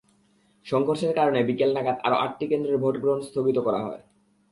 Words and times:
সংঘর্ষের 0.65 1.13
কারণে 1.15 1.39
বিকেল 1.43 1.69
নাগাদ 1.73 1.97
আরও 2.03 2.15
আটটি 2.15 2.45
কেন্দ্রের 2.47 2.77
ভোট 2.77 2.95
গ্রহণ 3.01 3.19
স্থগিত 3.21 3.57
করা 3.59 3.79
হয়। 3.85 4.01